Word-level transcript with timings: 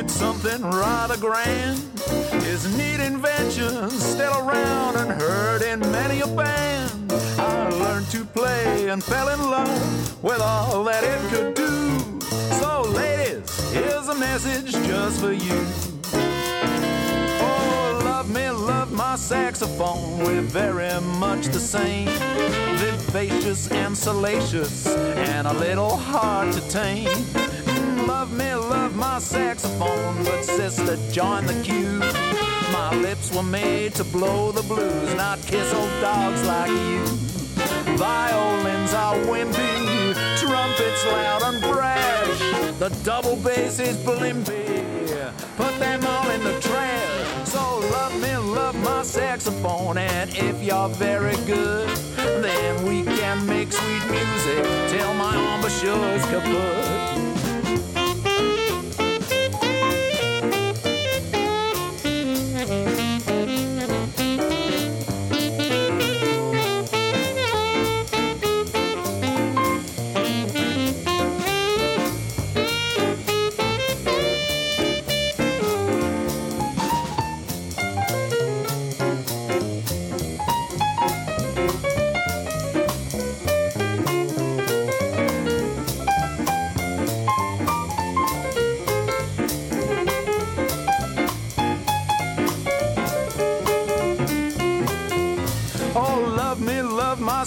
It's 0.00 0.14
something 0.14 0.62
rather 0.62 1.16
grand. 1.16 1.76
His 2.44 2.72
neat 2.78 3.00
inventions 3.00 4.00
still 4.00 4.32
around 4.48 4.94
and 4.94 5.10
heard 5.20 5.62
in 5.62 5.80
many 5.80 6.20
a 6.20 6.26
band. 6.28 7.12
I 7.36 7.68
learned 7.70 8.08
to 8.12 8.24
play 8.24 8.90
and 8.90 9.02
fell 9.02 9.28
in 9.28 9.40
love 9.50 10.22
with 10.22 10.40
all 10.40 10.84
that 10.84 11.02
it 11.02 11.20
could 11.30 11.54
do. 11.54 12.20
So, 12.60 12.82
ladies, 12.82 13.72
here's 13.72 14.06
a 14.06 14.14
message 14.14 14.70
just 14.86 15.20
for 15.20 15.32
you. 15.32 15.66
Oh, 17.42 18.00
love 18.04 18.32
me, 18.32 18.48
love 18.50 18.92
my 18.92 19.16
saxophone. 19.16 20.20
We're 20.20 20.42
very 20.42 21.00
much 21.18 21.46
the 21.46 21.58
same. 21.58 22.06
Vivacious 22.78 23.68
and 23.72 23.98
salacious, 23.98 24.86
and 24.86 25.48
a 25.48 25.54
little 25.54 25.96
hard 25.96 26.52
to 26.52 26.60
tame. 26.68 27.08
Love 28.06 28.32
me, 28.32 28.54
love 28.54 28.94
my 28.96 29.18
saxophone, 29.18 30.24
but 30.24 30.42
sister, 30.42 30.96
join 31.10 31.46
the 31.46 31.60
queue. 31.62 31.98
My 32.72 32.94
lips 32.94 33.34
were 33.34 33.42
made 33.42 33.94
to 33.94 34.04
blow 34.04 34.52
the 34.52 34.62
blues, 34.62 35.14
not 35.14 35.40
kiss 35.42 35.72
old 35.74 35.90
dogs 36.00 36.46
like 36.46 36.70
you. 36.70 37.00
Violins 37.96 38.94
are 38.94 39.14
wimpy, 39.26 40.14
trumpets 40.38 41.04
loud 41.06 41.42
and 41.42 41.60
brash. 41.62 42.38
The 42.78 42.90
double 43.04 43.36
bass 43.36 43.80
is 43.80 43.96
blimpy, 43.96 44.84
put 45.56 45.78
them 45.78 46.04
all 46.04 46.30
in 46.30 46.44
the 46.44 46.60
trash. 46.60 47.48
So 47.48 47.78
love 47.90 48.14
me, 48.20 48.36
love 48.36 48.76
my 48.84 49.02
saxophone, 49.02 49.98
and 49.98 50.30
if 50.30 50.62
you're 50.62 50.88
very 50.90 51.36
good, 51.46 51.88
then 52.16 52.86
we 52.86 53.02
can 53.02 53.44
make 53.46 53.72
sweet 53.72 54.04
music 54.10 54.64
till 54.90 55.14
my 55.14 55.34
embouchure's 55.54 56.24
kaput. 56.26 57.37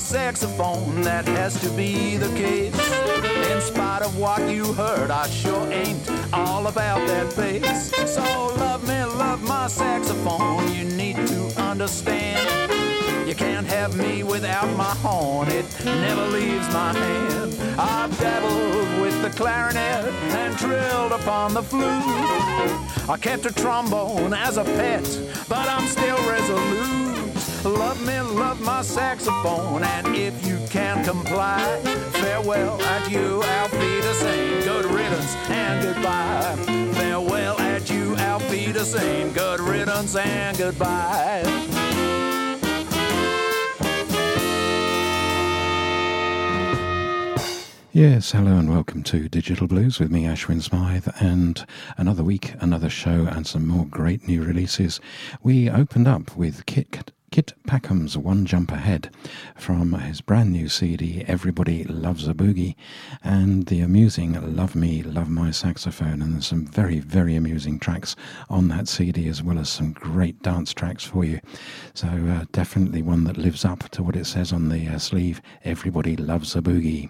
Saxophone. 0.01 1.01
That 1.01 1.27
has 1.27 1.59
to 1.61 1.69
be 1.69 2.17
the 2.17 2.27
case. 2.29 2.73
In 3.51 3.61
spite 3.61 4.01
of 4.01 4.17
what 4.17 4.49
you 4.49 4.73
heard, 4.73 5.11
I 5.11 5.27
sure 5.29 5.71
ain't 5.71 6.09
all 6.33 6.67
about 6.67 7.05
that 7.07 7.35
bass. 7.35 7.91
So 8.13 8.21
love 8.55 8.87
me, 8.87 9.03
love 9.03 9.43
my 9.43 9.67
saxophone. 9.67 10.73
You 10.73 10.85
need 10.85 11.15
to 11.27 11.53
understand. 11.61 12.47
You 13.27 13.35
can't 13.35 13.67
have 13.67 13.95
me 13.95 14.23
without 14.23 14.69
my 14.75 14.95
horn. 15.05 15.47
It 15.49 15.65
never 15.85 16.25
leaves 16.27 16.67
my 16.73 16.93
hand. 16.93 17.55
I've 17.79 18.19
dabbled 18.19 19.01
with 19.01 19.21
the 19.21 19.29
clarinet 19.29 20.05
and 20.35 20.57
trilled 20.57 21.11
upon 21.11 21.53
the 21.53 21.63
flute. 21.63 21.85
I 23.09 23.17
kept 23.21 23.45
a 23.45 23.53
trombone 23.53 24.33
as 24.33 24.57
a 24.57 24.63
pet, 24.63 25.03
but 25.47 25.67
I'm 25.69 25.87
still 25.87 26.17
resolute. 26.29 27.20
Love 27.63 28.03
me, 28.07 28.19
love 28.21 28.59
my 28.61 28.81
saxophone, 28.81 29.83
and 29.83 30.15
if 30.15 30.47
you 30.47 30.57
can't 30.69 31.05
comply, 31.05 31.63
farewell, 32.11 32.81
adieu, 32.81 33.43
auf 33.43 33.71
Wiedersehen, 33.73 34.63
good 34.63 34.85
riddance 34.85 35.35
and 35.47 35.83
goodbye. 35.83 36.55
Farewell, 36.95 37.55
adieu, 37.59 38.15
auf 38.15 38.41
Wiedersehen, 38.49 39.31
good 39.33 39.59
riddance 39.59 40.15
and 40.15 40.57
goodbye. 40.57 41.43
Yes, 47.93 48.31
hello 48.31 48.57
and 48.57 48.71
welcome 48.71 49.03
to 49.03 49.29
Digital 49.29 49.67
Blues 49.67 49.99
with 49.99 50.09
me, 50.09 50.23
Ashwin 50.23 50.63
Smythe, 50.63 51.09
and 51.19 51.63
another 51.95 52.23
week, 52.23 52.55
another 52.59 52.89
show, 52.89 53.27
and 53.29 53.45
some 53.45 53.67
more 53.67 53.85
great 53.85 54.27
new 54.27 54.41
releases. 54.41 54.99
We 55.43 55.69
opened 55.69 56.07
up 56.07 56.35
with 56.35 56.65
Kit. 56.65 57.11
Kit 57.31 57.53
Packham's 57.65 58.17
One 58.17 58.45
Jump 58.45 58.73
Ahead 58.73 59.09
from 59.55 59.93
his 59.93 60.19
brand 60.19 60.51
new 60.51 60.67
CD, 60.67 61.23
Everybody 61.25 61.85
Loves 61.85 62.27
a 62.27 62.33
Boogie, 62.33 62.75
and 63.23 63.67
the 63.67 63.79
amusing 63.79 64.53
Love 64.53 64.75
Me, 64.75 65.01
Love 65.01 65.29
My 65.29 65.49
Saxophone. 65.49 66.21
And 66.21 66.33
there's 66.33 66.47
some 66.47 66.65
very, 66.65 66.99
very 66.99 67.37
amusing 67.37 67.79
tracks 67.79 68.17
on 68.49 68.67
that 68.67 68.89
CD, 68.89 69.29
as 69.29 69.41
well 69.41 69.59
as 69.59 69.69
some 69.69 69.93
great 69.93 70.41
dance 70.41 70.73
tracks 70.73 71.05
for 71.05 71.23
you. 71.23 71.39
So, 71.93 72.09
uh, 72.09 72.45
definitely 72.51 73.01
one 73.01 73.23
that 73.23 73.37
lives 73.37 73.63
up 73.63 73.87
to 73.91 74.03
what 74.03 74.17
it 74.17 74.25
says 74.25 74.51
on 74.51 74.67
the 74.67 74.89
uh, 74.89 74.97
sleeve 74.99 75.41
Everybody 75.63 76.17
Loves 76.17 76.53
a 76.57 76.61
Boogie. 76.61 77.09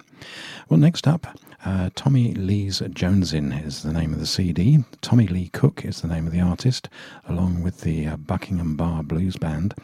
Well, 0.70 0.80
next 0.80 1.08
up, 1.08 1.36
uh, 1.64 1.90
Tommy 1.96 2.34
Lee's 2.34 2.82
Jonesin 2.82 3.66
is 3.66 3.84
the 3.84 3.94
name 3.94 4.14
of 4.14 4.20
the 4.20 4.26
CD. 4.26 4.84
Tommy 5.02 5.28
Lee 5.28 5.50
Cook 5.50 5.86
is 5.86 6.02
the 6.02 6.08
name 6.08 6.26
of 6.26 6.34
the 6.34 6.42
artist, 6.42 6.90
along 7.28 7.62
with 7.62 7.82
the 7.82 8.08
uh, 8.08 8.18
Buckingham 8.18 8.76
Bar 8.76 9.04
Blues 9.04 9.38
Band. 9.38 9.76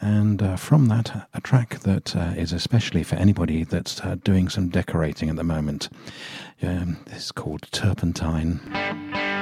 And 0.00 0.42
uh, 0.42 0.56
from 0.56 0.86
that, 0.86 1.28
a 1.34 1.40
track 1.40 1.80
that 1.80 2.16
uh, 2.16 2.32
is 2.36 2.52
especially 2.52 3.02
for 3.02 3.16
anybody 3.16 3.64
that's 3.64 4.00
uh, 4.00 4.16
doing 4.24 4.48
some 4.48 4.68
decorating 4.68 5.28
at 5.28 5.36
the 5.36 5.44
moment. 5.44 5.88
Um, 6.62 6.98
this 7.06 7.26
is 7.26 7.32
called 7.32 7.70
Turpentine. 7.70 9.35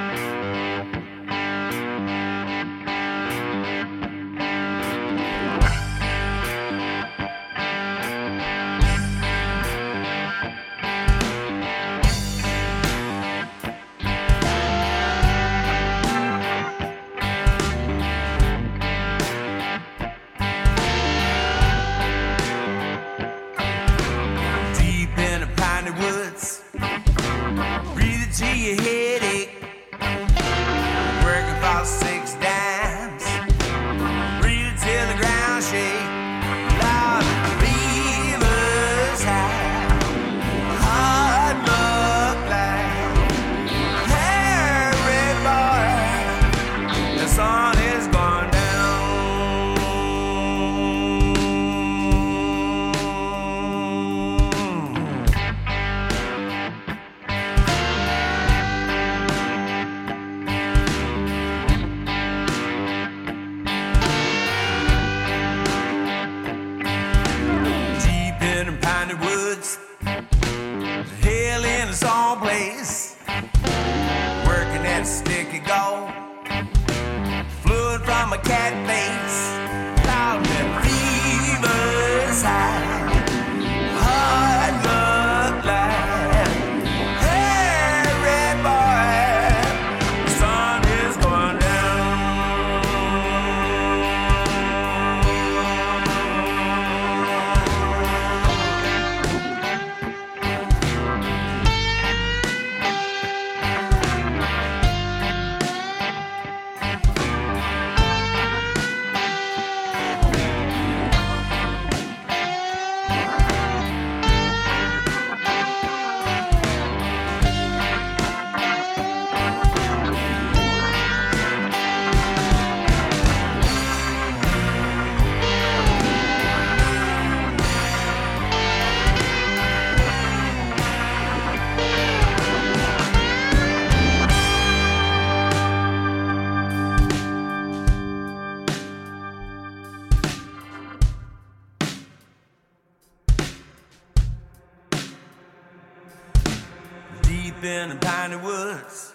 In 148.25 148.31
the 148.31 148.39
woods. 148.39 149.14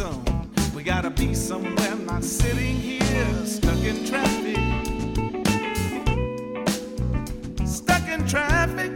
Ozone. 0.00 0.50
We 0.74 0.82
gotta 0.82 1.10
be 1.10 1.34
somewhere, 1.34 1.96
not 1.96 2.24
sitting 2.24 2.76
here 2.76 3.00
stuck 3.44 3.78
in 3.78 4.04
traffic. 4.06 4.56
Stuck 7.66 8.08
in 8.08 8.26
traffic. 8.26 8.90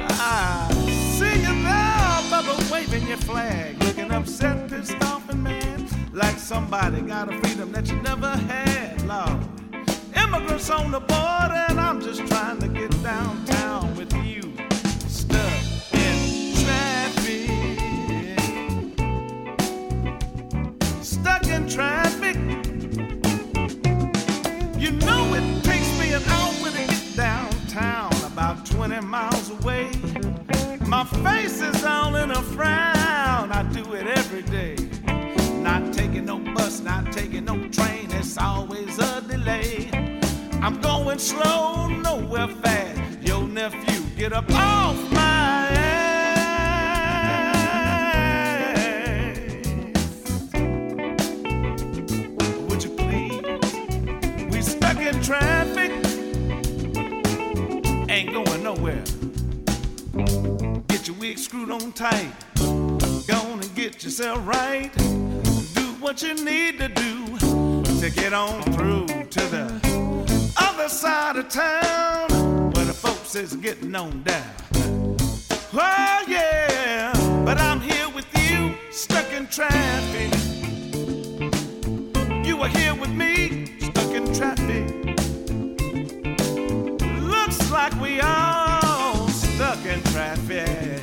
I 0.00 0.70
see 1.16 1.40
you 1.40 1.54
now, 1.62 2.20
Bubba, 2.30 2.70
waving 2.70 3.06
your 3.06 3.18
flag, 3.18 3.82
looking 3.82 4.10
upset, 4.10 4.68
pissed 4.68 5.02
off, 5.04 5.28
and 5.28 5.42
mad, 5.42 5.84
like 6.12 6.38
somebody 6.38 7.00
got 7.02 7.32
a 7.32 7.38
freedom 7.40 7.72
that 7.72 7.88
you 7.88 7.96
never 8.02 8.30
had, 8.30 9.02
Lord. 9.02 9.40
Immigrants 10.16 10.70
on 10.70 10.90
the 10.90 11.00
border, 11.00 11.64
and 11.68 11.80
I'm 11.80 12.00
just 12.00 12.26
trying 12.26 12.58
to 12.60 12.68
get 12.68 12.90
downtown 13.02 13.51
traffic. 21.72 22.36
You 24.78 24.90
know 24.90 25.34
it 25.34 25.64
takes 25.64 25.98
me 25.98 26.12
an 26.12 26.22
hour 26.24 26.70
to 26.70 26.86
get 26.86 27.16
downtown, 27.16 28.12
about 28.24 28.66
20 28.66 29.00
miles 29.00 29.50
away. 29.50 29.90
My 30.86 31.04
face 31.04 31.62
is 31.62 31.82
all 31.84 32.16
in 32.16 32.30
a 32.30 32.42
frown. 32.42 33.50
I 33.52 33.62
do 33.72 33.94
it 33.94 34.06
every 34.06 34.42
day. 34.42 34.76
Not 35.62 35.94
taking 35.94 36.26
no 36.26 36.38
bus, 36.38 36.80
not 36.80 37.10
taking 37.10 37.46
no 37.46 37.56
train. 37.68 38.08
It's 38.10 38.36
always 38.36 38.98
a 38.98 39.22
delay. 39.22 39.90
I'm 40.60 40.78
going 40.80 41.18
slow, 41.18 41.86
nowhere 41.86 42.48
fast. 42.48 43.00
Your 43.22 43.44
nephew, 43.48 44.00
get 44.16 44.32
up 44.32 44.50
off 44.50 44.96
my 45.12 45.41
traffic, 55.22 55.90
ain't 58.10 58.32
going 58.32 58.62
nowhere. 58.62 59.04
Get 60.88 61.06
your 61.06 61.16
wig 61.18 61.38
screwed 61.38 61.70
on 61.70 61.92
tight. 61.92 62.32
Go 62.56 63.36
on 63.36 63.60
and 63.60 63.74
get 63.74 64.02
yourself 64.02 64.44
right. 64.46 64.90
Do 65.74 65.94
what 66.00 66.22
you 66.22 66.34
need 66.34 66.78
to 66.80 66.88
do 66.88 67.38
to 68.00 68.10
get 68.10 68.32
on 68.32 68.62
through 68.72 69.06
to 69.06 69.40
the 69.46 70.52
other 70.56 70.88
side 70.88 71.36
of 71.36 71.48
town 71.48 72.72
where 72.72 72.84
the 72.84 72.94
folks 72.94 73.36
is 73.36 73.54
getting 73.56 73.94
on 73.94 74.24
down. 74.24 75.16
Oh 75.72 76.24
yeah, 76.26 77.12
but 77.44 77.58
I'm 77.58 77.80
here 77.80 78.08
with 78.08 78.26
you, 78.36 78.74
stuck 78.90 79.32
in 79.32 79.46
traffic. 79.46 80.32
You 82.44 82.60
are 82.60 82.68
here 82.68 82.94
with 82.96 83.10
me, 83.10 83.78
stuck 83.78 84.10
in 84.10 84.34
traffic. 84.34 85.01
Like 87.72 87.98
we 88.00 88.20
all 88.20 89.28
stuck 89.28 89.84
in 89.86 90.02
traffic. 90.12 91.00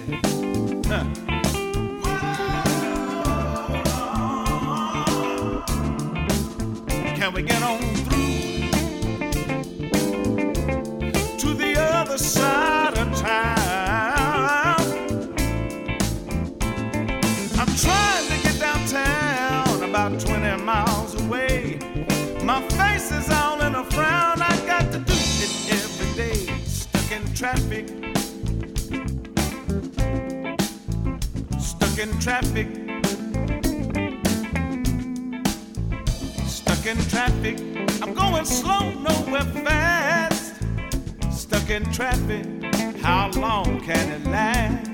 Can 7.15 7.33
we 7.33 7.41
get 7.41 7.61
on 7.63 7.79
through 8.05 8.69
to 11.37 11.53
the 11.53 11.75
other 11.77 12.17
side 12.17 12.97
of 12.97 13.13
town? 13.19 14.79
I'm 17.57 17.75
trying 17.75 18.27
to 18.29 18.37
get 18.43 18.59
downtown, 18.59 19.83
about 19.83 20.19
20 20.19 20.63
miles 20.63 21.15
away. 21.25 21.79
My 22.43 22.61
face 22.69 23.11
is 23.11 23.29
all 23.31 23.59
in 23.61 23.75
a 23.75 23.83
frown. 23.91 24.41
I 24.41 24.55
got 24.65 24.91
to 24.93 24.99
do 24.99 25.13
it 25.13 25.51
every 25.73 26.13
day, 26.15 26.58
stuck 27.09 27.21
in 27.21 27.33
traffic. 27.33 27.87
Stuck 31.59 31.97
in 31.97 32.19
traffic. 32.19 32.67
Stuck 36.45 36.85
in 36.85 36.97
traffic. 37.09 37.59
I'm 38.03 38.13
going 38.13 38.45
slow, 38.45 38.91
nowhere 38.91 39.41
fast. 39.63 40.55
Stuck 41.31 41.69
in 41.71 41.83
traffic. 41.91 42.45
How 43.01 43.31
long 43.31 43.81
can 43.81 44.11
it 44.11 44.25
last? 44.27 44.88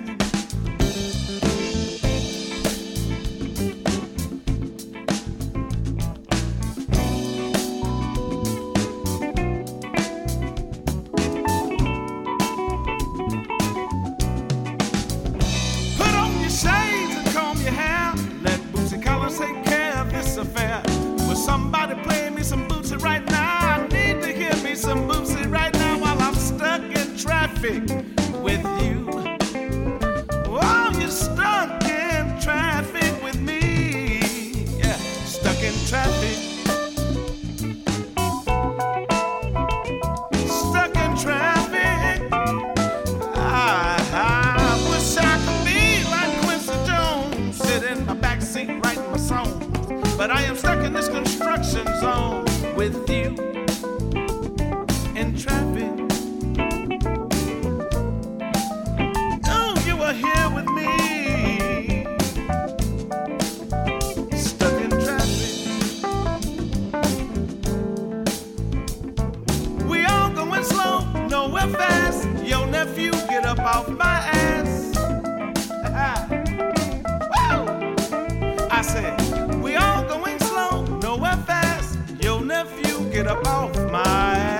off 83.46 83.75
my 83.92 84.55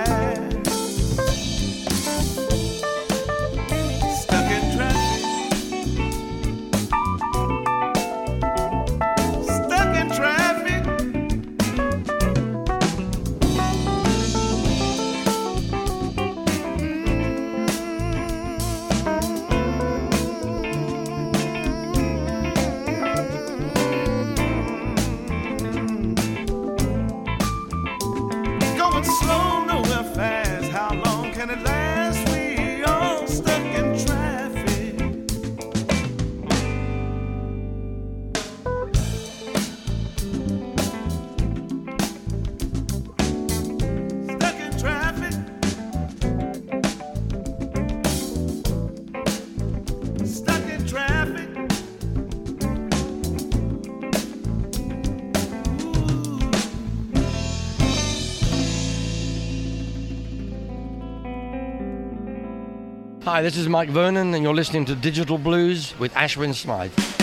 Hi, 63.36 63.42
this 63.42 63.58
is 63.58 63.68
Mike 63.68 63.90
Vernon, 63.90 64.32
and 64.32 64.42
you're 64.42 64.54
listening 64.54 64.86
to 64.86 64.94
Digital 64.94 65.36
Blues 65.36 65.92
with 65.98 66.10
Ashwin 66.14 66.54
Smythe. 66.54 67.15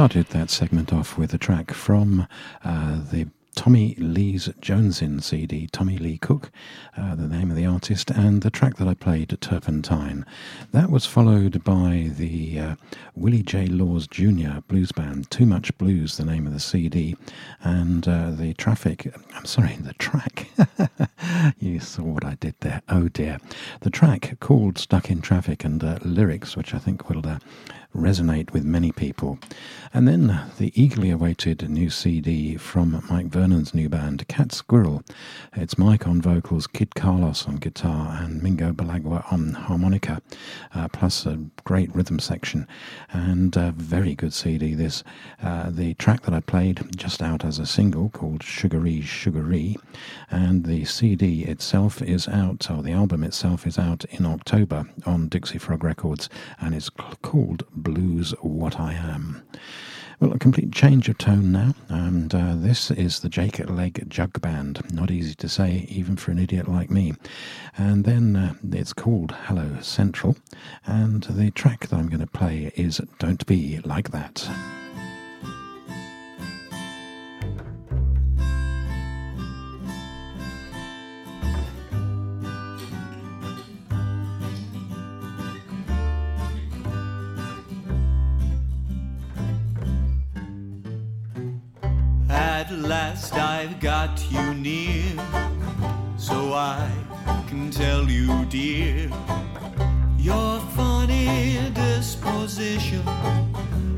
Started 0.00 0.28
that 0.28 0.48
segment 0.48 0.94
off 0.94 1.18
with 1.18 1.34
a 1.34 1.36
track 1.36 1.72
from 1.72 2.26
uh, 2.64 2.98
the 3.12 3.28
Tommy 3.54 3.94
Lee's 3.96 4.48
Jonesin 4.62 5.22
CD, 5.22 5.66
Tommy 5.66 5.98
Lee 5.98 6.16
Cook, 6.16 6.50
uh, 6.96 7.14
the 7.14 7.28
name 7.28 7.50
of 7.50 7.56
the 7.58 7.66
artist, 7.66 8.10
and 8.10 8.40
the 8.40 8.48
track 8.48 8.76
that 8.76 8.88
I 8.88 8.94
played, 8.94 9.36
Turpentine. 9.42 10.24
That 10.72 10.88
was 10.88 11.04
followed 11.04 11.62
by 11.64 12.12
the 12.16 12.58
uh, 12.58 12.76
Willie 13.14 13.42
J. 13.42 13.66
Laws 13.66 14.06
Jr. 14.06 14.60
blues 14.68 14.90
band, 14.90 15.30
Too 15.30 15.44
Much 15.44 15.76
Blues, 15.76 16.16
the 16.16 16.24
name 16.24 16.46
of 16.46 16.54
the 16.54 16.60
CD, 16.60 17.14
and 17.62 18.08
uh, 18.08 18.30
the 18.30 18.54
traffic, 18.54 19.14
I'm 19.34 19.44
sorry, 19.44 19.76
the 19.76 19.92
track. 19.92 20.48
you 21.58 21.78
saw 21.78 22.04
what 22.04 22.24
I 22.24 22.36
did 22.36 22.54
there. 22.60 22.80
Oh 22.88 23.08
dear. 23.08 23.36
The 23.80 23.90
track 23.90 24.38
called 24.40 24.78
Stuck 24.78 25.10
in 25.10 25.20
Traffic 25.20 25.62
and 25.62 25.84
uh, 25.84 25.98
lyrics, 26.02 26.56
which 26.56 26.72
I 26.72 26.78
think 26.78 27.10
will 27.10 27.26
uh, 27.26 27.38
resonate 27.94 28.52
with 28.52 28.64
many 28.64 28.92
people. 28.92 29.38
And 29.92 30.06
then 30.06 30.40
the 30.58 30.72
eagerly 30.80 31.10
awaited 31.10 31.68
new 31.68 31.90
CD 31.90 32.56
from 32.56 33.04
Mike 33.10 33.26
Vernon's 33.26 33.74
new 33.74 33.88
band, 33.88 34.26
Cat 34.28 34.52
Squirrel. 34.52 35.02
It's 35.54 35.76
Mike 35.76 36.06
on 36.06 36.22
vocals, 36.22 36.68
Kid 36.68 36.94
Carlos 36.94 37.48
on 37.48 37.56
guitar, 37.56 38.18
and 38.22 38.40
Mingo 38.40 38.72
Balaguer 38.72 39.30
on 39.32 39.54
harmonica, 39.54 40.22
uh, 40.74 40.86
plus 40.88 41.26
a 41.26 41.40
great 41.64 41.92
rhythm 41.94 42.20
section. 42.20 42.68
And 43.12 43.56
a 43.56 43.72
very 43.72 44.14
good 44.14 44.32
CD, 44.32 44.74
this. 44.74 45.02
Uh, 45.42 45.70
the 45.70 45.94
track 45.94 46.22
that 46.22 46.34
I 46.34 46.40
played 46.40 46.96
just 46.96 47.20
out 47.20 47.44
as 47.44 47.58
a 47.58 47.66
single 47.66 48.10
called 48.10 48.44
Sugaree 48.44 49.00
Sugaree, 49.00 49.76
and 50.30 50.64
the 50.64 50.84
CD 50.84 51.42
itself 51.44 52.00
is 52.00 52.28
out, 52.28 52.70
or 52.70 52.82
the 52.82 52.92
album 52.92 53.24
itself 53.24 53.66
is 53.66 53.78
out 53.78 54.04
in 54.10 54.24
October 54.24 54.84
on 55.04 55.28
Dixie 55.28 55.58
Frog 55.58 55.82
Records, 55.82 56.28
and 56.60 56.74
it's 56.74 56.90
called 57.22 57.64
Blues 57.82 58.32
What 58.42 58.78
I 58.78 58.92
Am. 58.94 59.42
Well, 60.20 60.32
a 60.32 60.38
complete 60.38 60.70
change 60.70 61.08
of 61.08 61.16
tone 61.16 61.50
now, 61.50 61.74
and 61.88 62.34
uh, 62.34 62.54
this 62.54 62.90
is 62.90 63.20
the 63.20 63.30
Jake 63.30 63.58
Leg 63.70 64.04
Jug 64.08 64.38
Band. 64.42 64.92
Not 64.92 65.10
easy 65.10 65.34
to 65.36 65.48
say, 65.48 65.86
even 65.88 66.16
for 66.16 66.30
an 66.30 66.38
idiot 66.38 66.68
like 66.68 66.90
me. 66.90 67.14
And 67.78 68.04
then 68.04 68.36
uh, 68.36 68.54
it's 68.70 68.92
called 68.92 69.32
Hello 69.44 69.78
Central, 69.80 70.36
and 70.84 71.22
the 71.22 71.50
track 71.50 71.88
that 71.88 71.96
I'm 71.96 72.08
going 72.08 72.20
to 72.20 72.26
play 72.26 72.70
is 72.76 73.00
Don't 73.18 73.46
Be 73.46 73.80
Like 73.82 74.10
That. 74.10 74.46
At 92.70 92.78
last 92.78 93.34
I've 93.34 93.80
got 93.80 94.30
you 94.30 94.54
near, 94.54 95.16
so 96.16 96.52
I 96.54 96.88
can 97.48 97.68
tell 97.68 98.08
you, 98.08 98.44
dear, 98.44 99.10
your 100.16 100.60
funny 100.76 101.58
disposition 101.74 103.02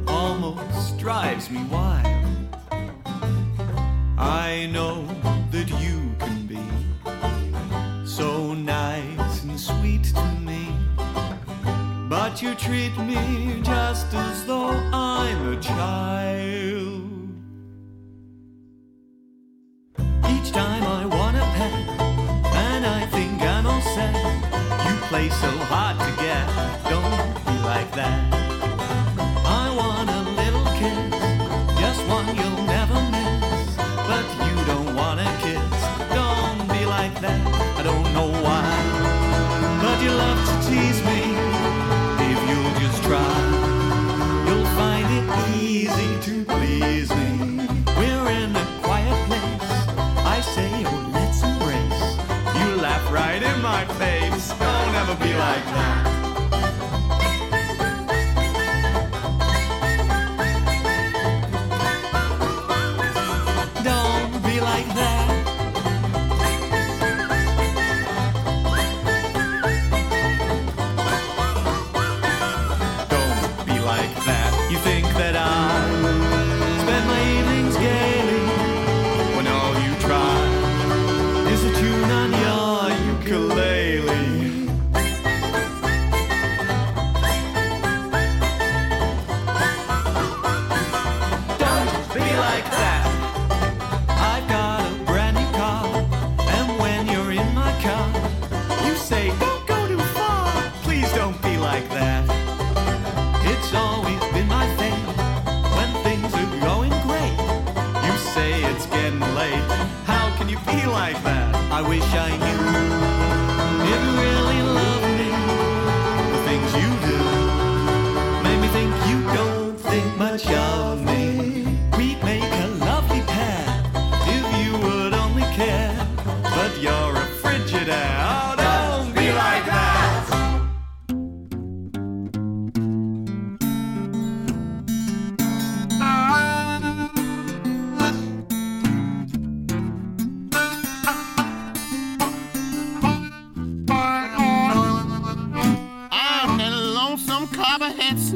almost 0.09 0.97
drives 0.97 1.51
me 1.51 1.63
wild. 1.65 2.49
I 4.17 4.71
know 4.73 5.05
that 5.51 5.69
you 5.69 6.15
can 6.19 6.47
be 6.47 8.07
so 8.07 8.55
nice 8.55 9.43
and 9.43 9.61
sweet 9.61 10.05
to 10.15 10.25
me, 10.41 10.75
but 12.09 12.41
you 12.41 12.55
treat 12.55 12.97
me 12.97 13.61
just 13.63 14.15
as 14.15 14.47
though 14.47 14.71
I'm 14.95 15.59
a 15.59 15.61
child. 15.61 17.12
Time 20.53 20.83
I 20.83 21.07
want 21.07 21.37
a 21.38 21.41
pet, 21.41 21.73
and 22.55 22.85
I 22.85 23.07
think 23.07 23.41
I'm 23.41 23.67
all 23.67 23.81
set. 23.81 24.15
You 24.85 24.97
play 25.09 25.31
so 25.31 25.49
hard 25.49 25.99
to 25.99 26.23
get, 26.23 26.47
don't 26.91 27.45
be 27.47 27.59
like 27.65 27.91
that. 27.93 28.32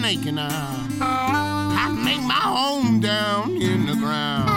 And 0.07 0.39
I, 0.39 0.87
I 1.01 1.91
make 1.91 2.23
my 2.23 2.35
home 2.35 3.01
down 3.01 3.61
in 3.61 3.87
the 3.87 3.95
ground. 3.97 4.49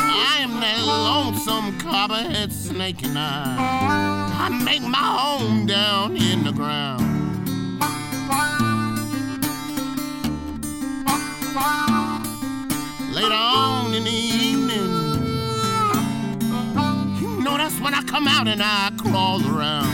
I 0.00 0.38
am 0.40 0.58
that 0.58 0.82
lonesome 0.84 1.78
copperhead 1.78 2.52
snake 2.52 3.04
and 3.04 3.16
I, 3.16 4.48
I 4.48 4.64
make 4.64 4.82
my 4.82 4.98
home 4.98 5.64
down 5.64 6.16
in 6.16 6.42
the 6.42 6.50
ground. 6.50 7.02
Later 13.14 13.32
on 13.32 13.73
come 18.06 18.28
out 18.28 18.48
and 18.48 18.62
I 18.62 18.90
crawl 18.98 19.40
around. 19.46 19.88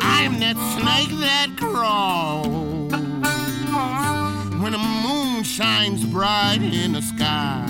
I 0.00 0.22
am 0.22 0.38
that 0.40 0.56
snake 0.76 1.10
that 1.20 1.50
crawls 1.56 2.92
when 4.62 4.72
the 4.72 4.78
moon 4.78 5.42
shines 5.42 6.04
bright 6.04 6.60
in 6.62 6.92
the 6.92 7.02
sky. 7.02 7.66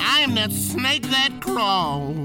I 0.00 0.20
am 0.20 0.34
that 0.34 0.52
snake 0.52 1.02
that 1.10 1.40
crawls 1.40 2.16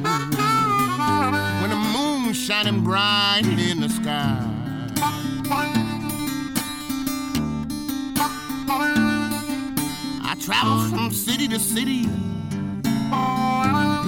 when 1.62 1.70
the 1.70 1.76
moon 1.76 2.34
shining 2.34 2.84
bright 2.84 3.44
in 3.46 3.77
travel 10.48 10.80
from 10.88 11.12
city 11.12 11.46
to 11.46 11.60
city. 11.60 12.04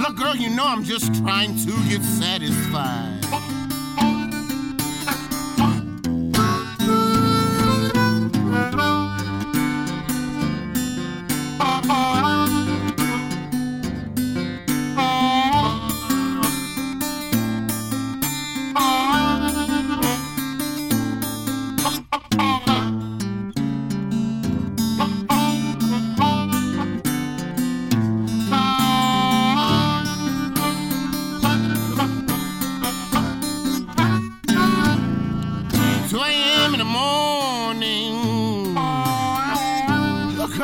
Look, 0.02 0.16
girl, 0.16 0.38
you 0.38 0.50
know 0.50 0.66
I'm 0.66 0.86
just 0.86 1.14
trying 1.16 1.58
to 1.66 1.90
get 1.90 2.02
satisfied. 2.02 3.59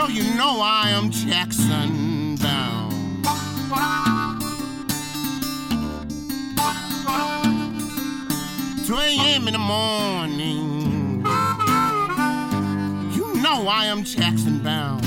Girl, 0.06 0.14
you 0.14 0.36
know 0.36 0.60
I 0.62 0.90
am 0.90 1.10
Jackson 1.10 2.36
bound. 2.36 2.94
Two 8.86 8.98
a.m. 8.98 9.48
in 9.48 9.54
the 9.54 9.58
morning. 9.58 11.26
You 13.16 13.34
know 13.42 13.68
I 13.68 13.86
am 13.88 14.04
Jackson 14.04 14.60
bound. 14.60 15.04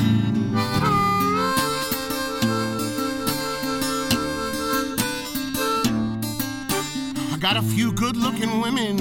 I 7.31 7.39
got 7.39 7.57
a 7.57 7.63
few 7.63 7.93
good-looking 7.93 8.61
women. 8.61 8.97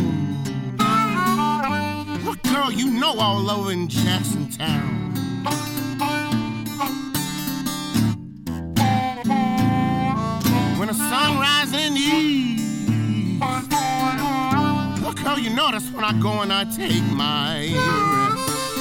Look, 2.23 2.43
girl, 2.43 2.71
you 2.71 2.91
know 2.91 3.17
all 3.17 3.49
over 3.49 3.71
in 3.71 3.87
Jackson 3.87 4.51
Town. 4.51 5.06
Look, 15.01 15.23
girl, 15.23 15.39
you 15.39 15.49
know 15.49 15.71
that's 15.71 15.89
when 15.91 16.03
I 16.03 16.13
go 16.21 16.41
and 16.41 16.53
I 16.53 16.63
take 16.65 17.03
my 17.11 17.73
rest. 17.75 18.77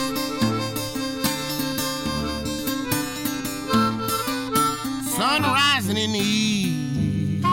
Sun 5.17 5.43
rising 5.43 5.97
in 5.97 6.13
the 6.13 6.19
east. 6.19 7.45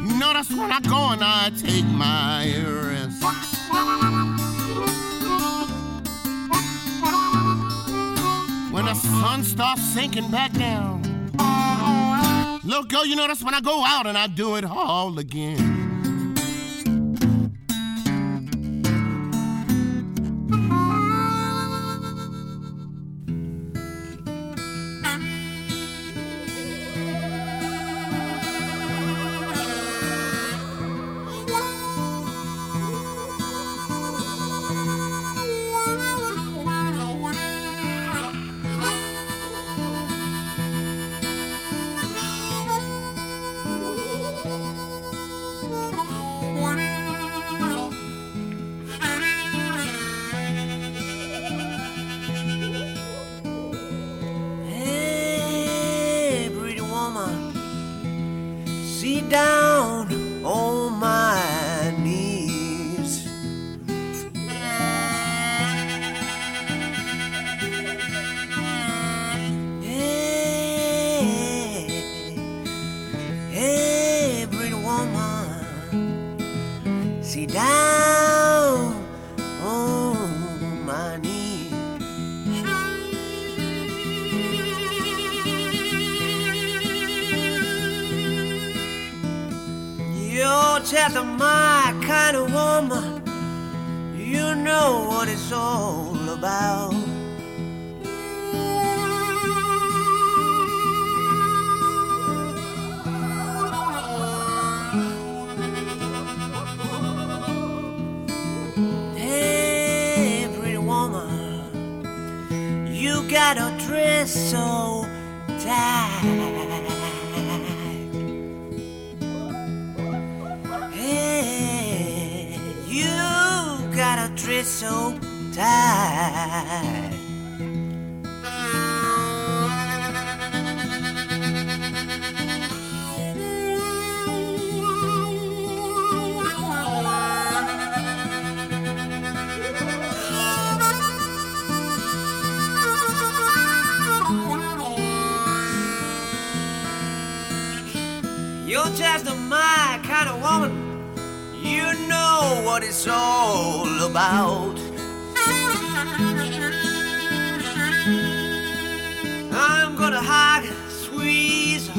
You 0.00 0.18
that's 0.18 0.50
when 0.50 0.70
I 0.70 0.80
go 0.80 1.10
and 1.10 1.22
I 1.22 1.50
take 1.58 1.84
my 1.86 2.54
rest. 2.64 3.22
When 8.72 8.84
the 8.84 8.94
sun 8.94 9.42
starts 9.44 9.82
sinking 9.82 10.30
back 10.30 10.52
down. 10.52 11.09
Look, 12.62 12.88
girl, 12.90 13.06
you 13.06 13.16
know 13.16 13.26
that's 13.26 13.42
when 13.42 13.54
I 13.54 13.60
go 13.60 13.84
out 13.84 14.06
and 14.06 14.18
I 14.18 14.26
do 14.26 14.56
it 14.56 14.64
all 14.64 15.18
again. 15.18 15.79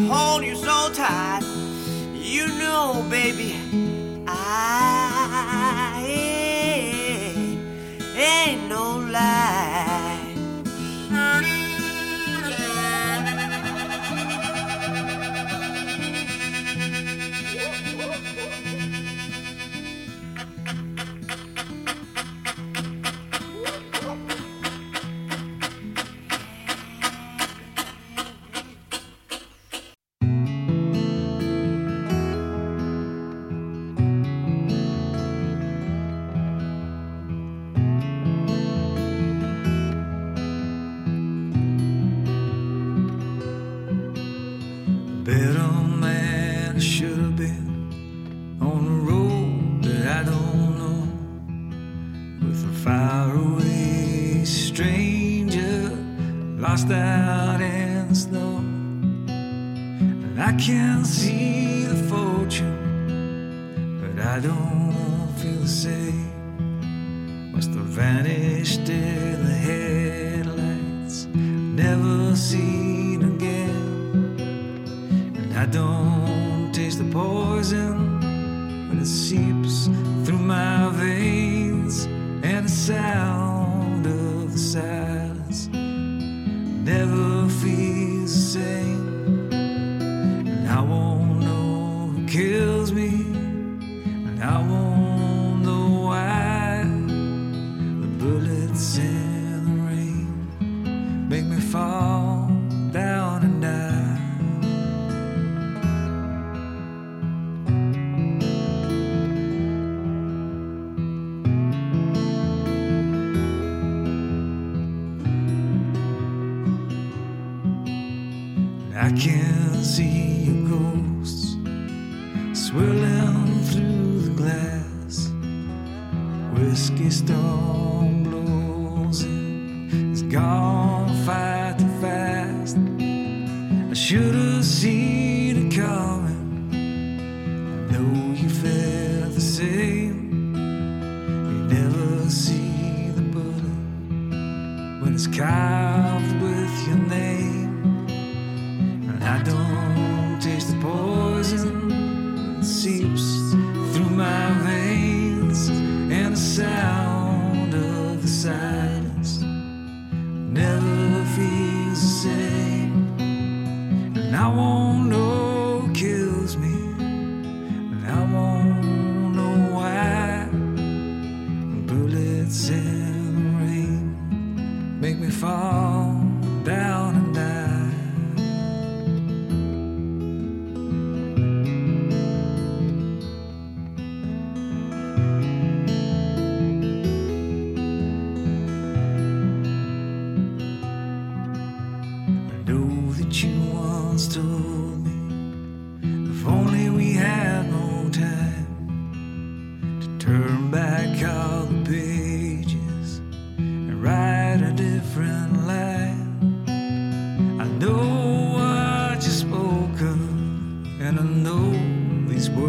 Hold 0.08 0.44
you 0.44 0.56
so 0.56 0.90
tight. 0.94 1.42
You 2.14 2.48
know, 2.60 3.06
baby, 3.10 3.56
I 4.28 5.01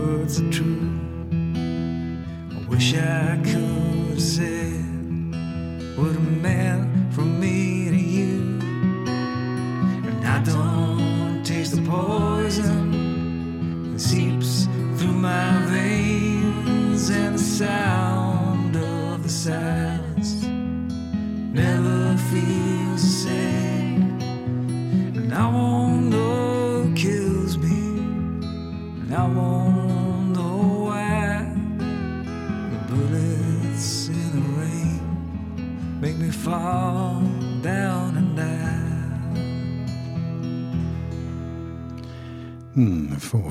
words 0.02 0.40
are 0.40 0.50
true. 0.50 1.11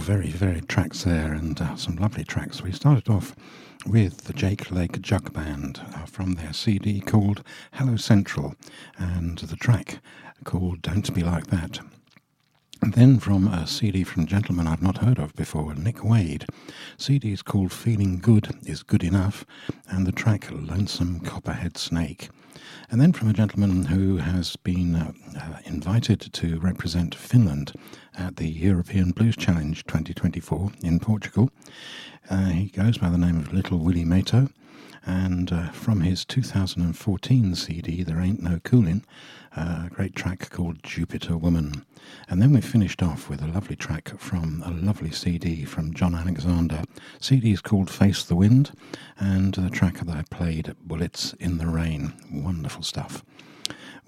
Very 0.02 0.32
varied 0.32 0.68
tracks 0.68 1.04
there 1.04 1.32
and 1.32 1.62
uh, 1.62 1.76
some 1.76 1.96
lovely 1.96 2.24
tracks. 2.24 2.62
We 2.62 2.72
started 2.72 3.08
off 3.08 3.36
with 3.86 4.24
the 4.24 4.34
Jake 4.34 4.72
Leg 4.72 5.02
Jug 5.02 5.32
Band 5.32 5.80
uh, 5.94 6.06
from 6.06 6.34
their 6.34 6.54
CD 6.54 7.00
called 7.00 7.44
Hello 7.74 7.96
Central 7.96 8.56
and 8.98 9.38
the 9.38 9.56
track 9.56 10.00
called 10.44 10.82
Don't 10.82 11.14
Be 11.14 11.24
Like 11.24 11.48
That. 11.48 11.80
And 12.82 12.94
then 12.94 13.20
from 13.20 13.48
a 13.48 13.68
CD 13.68 14.04
from 14.04 14.24
a 14.24 14.26
gentleman 14.26 14.66
I've 14.66 14.82
not 14.82 14.98
heard 14.98 15.20
of 15.20 15.36
before, 15.36 15.76
Nick 15.76 16.04
Wade. 16.04 16.46
CD 16.98 17.32
is 17.32 17.44
called 17.44 17.72
Feeling 17.72 18.18
Good 18.18 18.50
is 18.66 18.82
Good 18.82 19.04
Enough 19.04 19.46
and 19.88 20.08
the 20.08 20.12
track 20.12 20.48
Lonesome 20.52 21.20
Copperhead 21.20 21.78
Snake. 21.78 22.30
And 22.90 23.00
then 23.00 23.14
from 23.14 23.30
a 23.30 23.34
gentleman 23.34 23.86
who 23.86 24.18
has 24.18 24.56
been 24.58 24.96
uh, 24.96 25.12
uh, 25.40 25.58
invited 25.66 26.22
to 26.34 26.60
represent 26.60 27.14
Finland 27.16 27.74
at 28.18 28.38
the 28.38 28.48
European 28.48 29.12
Blues 29.12 29.36
Challenge 29.36 29.84
2024 29.86 30.72
in 30.84 31.00
Portugal. 31.00 31.50
Uh, 32.30 32.50
he 32.50 32.66
goes 32.68 32.98
by 32.98 33.10
the 33.10 33.18
name 33.18 33.38
of 33.38 33.54
Little 33.54 33.78
Willie 33.80 34.06
Mehto. 34.06 34.52
And 35.06 35.52
uh, 35.52 35.70
from 35.72 36.02
his 36.02 36.24
2014 36.26 37.56
CD, 37.56 38.04
There 38.04 38.22
Ain't 38.22 38.44
No 38.44 38.60
Coolin', 38.60 39.04
uh, 39.56 39.88
a 39.88 39.90
great 39.90 40.16
track 40.16 40.50
called 40.52 40.84
Jupiter 40.84 41.38
Woman. 41.38 41.86
And 42.30 42.42
then 42.42 42.54
we 42.54 42.62
finished 42.62 43.02
off 43.02 43.28
with 43.28 43.42
a 43.42 43.48
lovely 43.48 43.76
track 43.76 44.10
from 44.20 44.62
a 44.66 44.72
lovely 44.72 45.12
CD 45.12 45.66
from 45.66 45.94
John 45.94 46.14
Alexander. 46.14 46.84
CD 47.20 47.52
is 47.52 47.62
called 47.62 47.90
Face 47.90 48.24
the 48.24 48.36
Wind, 48.36 48.72
and 49.20 49.56
the 49.56 49.70
track 49.70 50.00
that 50.00 50.16
I 50.16 50.24
played, 50.30 50.76
Bullets 50.84 51.34
in 51.40 51.58
the 51.58 51.68
Rain. 51.68 52.14
Wonderful 52.32 52.84
stuff. 52.84 53.26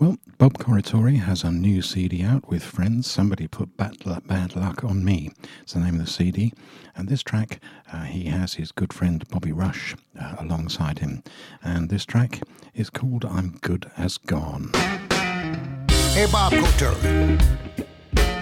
Well, 0.04 0.18
Bob 0.38 0.58
Corritore 0.58 1.18
has 1.18 1.46
a 1.46 1.50
new 1.50 1.82
CD 1.82 2.24
out 2.24 2.50
with 2.50 2.62
friends. 2.62 3.10
Somebody 3.10 3.48
put 3.48 3.78
bad, 3.78 4.04
bad 4.28 4.54
luck 4.54 4.84
on 4.84 5.06
me. 5.06 5.32
It's 5.62 5.72
the 5.72 5.80
name 5.80 5.94
of 5.94 6.02
the 6.06 6.12
CD. 6.12 6.52
And 6.94 7.08
this 7.08 7.24
track, 7.24 7.62
uh, 7.90 8.04
he 8.04 8.26
has 8.26 8.56
his 8.56 8.74
good 8.74 8.92
friend 8.92 9.26
Bobby 9.30 9.54
Rush 9.54 9.96
uh, 10.20 10.36
alongside 10.40 11.00
him. 11.00 11.24
And 11.64 11.88
this 11.88 12.04
track 12.04 12.42
is 12.76 12.90
called 12.90 13.24
I'm 13.24 13.60
Good 13.62 13.90
as 13.96 14.18
Gone. 14.18 14.72
Hey, 16.12 16.28
Bob 16.30 16.52
Corritore. 16.52 17.40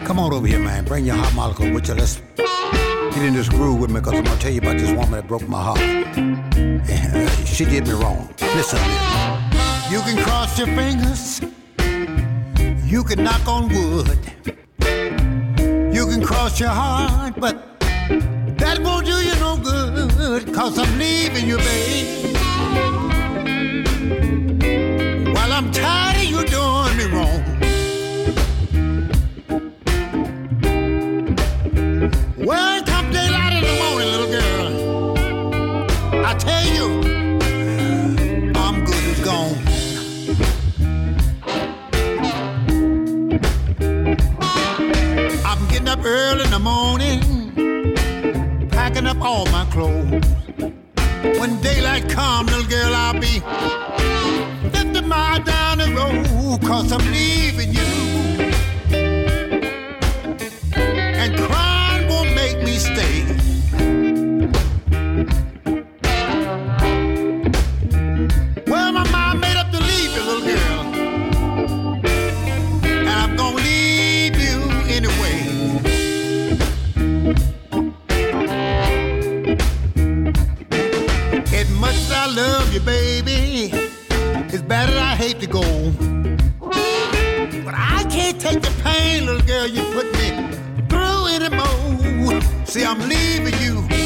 Come 0.04 0.18
on 0.18 0.34
over 0.34 0.48
here, 0.48 0.58
man. 0.58 0.84
Bring 0.86 1.06
your 1.06 1.18
harmonica 1.18 1.72
with 1.72 1.88
you. 1.88 1.94
Let's 1.94 2.24
get 2.38 3.24
in 3.24 3.36
this 3.36 3.50
groove 3.50 3.80
with 3.80 3.92
me 3.92 4.00
because 4.00 4.16
I'm 4.16 4.24
going 4.24 4.36
to 4.36 4.42
tell 4.42 4.52
you 4.52 4.62
about 4.62 4.80
this 4.80 4.90
woman 4.90 5.12
that 5.12 5.28
broke 5.28 5.48
my 5.48 5.62
heart. 5.62 5.80
She 7.46 7.66
did 7.66 7.86
me 7.86 7.94
wrong. 7.94 8.34
Listen. 8.56 9.51
You 9.92 10.00
can 10.04 10.24
cross 10.24 10.58
your 10.58 10.68
fingers, 10.68 11.42
you 12.90 13.04
can 13.04 13.26
knock 13.26 13.46
on 13.46 13.68
wood, 13.68 14.20
you 15.94 16.08
can 16.08 16.24
cross 16.24 16.62
your 16.62 16.70
heart, 16.70 17.34
but 17.38 17.78
that 18.58 18.80
won't 18.82 19.06
do 19.06 19.22
you 19.22 19.36
no 19.36 19.58
good, 19.58 20.54
cause 20.54 20.80
I'm 20.80 20.98
leaving 20.98 21.46
you, 21.46 21.58
babe. 21.58 22.31
all 49.32 49.46
my 49.46 49.66
clothes. 49.72 50.28
When 51.40 51.52
daylight 51.62 52.10
comes, 52.10 52.52
little 52.52 52.70
girl, 52.70 52.94
I'll 52.94 53.20
be 53.28 53.36
50 54.78 55.02
miles 55.08 55.46
down 55.46 55.78
the 55.78 55.90
road, 56.00 56.62
cause 56.68 56.92
I'm 56.92 57.06
leaving 57.12 57.72
you. 57.74 58.11
hate 85.22 85.40
to 85.40 85.46
go, 85.46 85.62
but 87.64 87.76
I 87.76 88.04
can't 88.10 88.42
take 88.42 88.60
the 88.60 88.74
pain, 88.82 89.28
little 89.28 89.46
girl, 89.46 89.68
you 89.68 89.84
put 89.94 90.12
me 90.14 90.30
through 90.90 91.28
anymore. 91.28 92.42
See, 92.66 92.84
I'm 92.84 93.08
leaving 93.08 93.54
you. 93.62 94.01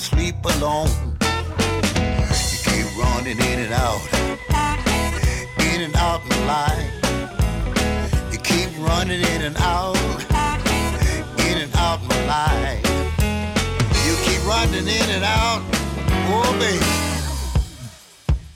Sleep 0.00 0.36
alone. 0.56 0.88
You 1.20 2.58
keep 2.64 2.86
running 2.96 3.38
in 3.38 3.58
and 3.66 3.74
out, 3.74 4.00
in 5.58 5.82
and 5.82 5.94
out 5.96 6.22
my 6.26 6.40
life. 6.46 6.90
You 8.32 8.38
keep 8.38 8.70
running 8.78 9.20
in 9.20 9.42
and 9.42 9.56
out, 9.58 9.96
in 11.46 11.58
and 11.64 11.72
out 11.76 12.02
my 12.08 12.20
life. 12.26 12.82
You 14.06 14.14
keep 14.24 14.42
running 14.46 14.88
in 14.88 15.08
and 15.16 15.24
out, 15.24 15.62
oh 16.32 16.56
baby. 16.58 16.86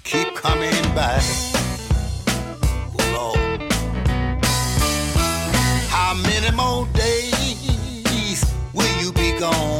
Keep 0.02 0.34
coming 0.36 0.82
back. 0.94 1.22
Oh 2.98 3.06
Lord. 3.16 3.72
How 5.90 6.14
many 6.14 6.50
more 6.56 6.86
days 6.94 8.44
will 8.72 8.94
you 9.02 9.12
be 9.12 9.38
gone? 9.38 9.73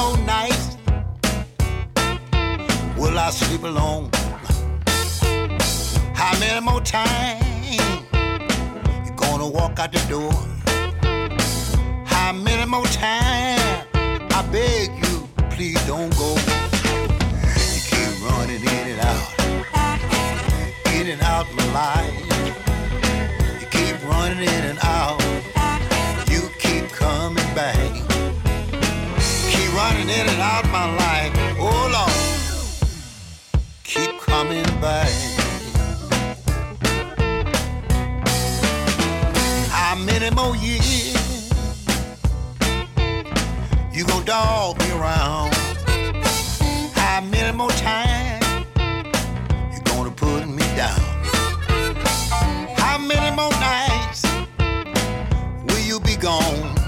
More 0.00 0.16
nights 0.24 0.78
will 2.96 3.18
I 3.18 3.30
sleep 3.30 3.64
alone? 3.64 4.08
How 6.14 6.32
many 6.40 6.60
more 6.64 6.80
times 6.80 7.78
you 9.04 9.12
gonna 9.14 9.46
walk 9.46 9.78
out 9.78 9.92
the 9.92 10.02
door? 10.08 10.32
How 12.06 12.32
many 12.32 12.64
more 12.64 12.86
times 12.86 13.60
I 14.38 14.40
beg 14.50 14.88
you, 15.04 15.28
please 15.50 15.80
don't 15.86 16.16
go? 16.16 16.30
You 17.74 17.80
keep 17.90 18.12
running 18.24 18.62
in 18.76 18.84
and 18.92 19.00
out, 19.12 19.28
in 20.94 21.08
and 21.08 21.22
out 21.22 21.46
my 21.58 21.66
life. 21.80 22.16
You 23.60 23.66
keep 23.66 23.96
running 24.08 24.48
in 24.56 24.64
and 24.72 24.78
out. 24.82 25.20
You 26.32 26.48
keep 26.58 26.88
coming 26.88 27.54
back. 27.54 28.09
Running 29.82 30.10
in 30.10 30.26
and 30.28 30.42
out 30.42 30.66
my 30.70 30.94
life. 31.04 31.32
Oh 31.58 31.88
Lord. 31.96 32.12
Keep 33.82 34.20
coming 34.20 34.68
back. 34.78 35.08
How 39.70 39.94
many 39.94 40.28
more 40.34 40.54
years 40.54 41.48
you 43.90 44.04
gonna 44.04 44.24
dog 44.26 44.78
me 44.80 44.90
around? 44.90 45.54
How 46.94 47.22
many 47.22 47.56
more 47.56 47.70
times 47.70 48.44
you 49.72 49.80
gonna 49.84 50.10
put 50.10 50.46
me 50.46 50.66
down? 50.76 51.00
How 52.76 52.98
many 52.98 53.34
more 53.34 53.54
nights 53.70 54.26
will 55.66 55.80
you 55.80 56.00
be 56.00 56.16
gone? 56.16 56.79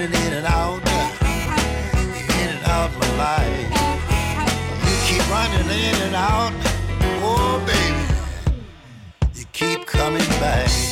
Running 0.00 0.26
in 0.26 0.32
and 0.32 0.46
out, 0.46 0.80
in 0.80 2.48
and 2.48 2.64
out 2.64 2.90
my 2.98 3.16
life. 3.16 3.68
You 4.86 4.96
keep 5.04 5.30
running 5.30 5.68
in 5.68 5.94
and 6.06 6.14
out, 6.14 6.52
oh 7.22 7.62
baby. 7.66 8.58
You 9.34 9.44
keep 9.52 9.86
coming 9.86 10.26
back. 10.40 10.89